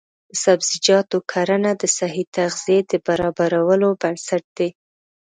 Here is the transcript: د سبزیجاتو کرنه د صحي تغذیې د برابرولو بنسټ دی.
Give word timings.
د 0.31 0.33
سبزیجاتو 0.43 1.17
کرنه 1.31 1.71
د 1.81 1.83
صحي 1.97 2.23
تغذیې 2.35 2.79
د 2.91 2.93
برابرولو 3.05 3.87
بنسټ 4.01 4.43
دی. 4.57 4.69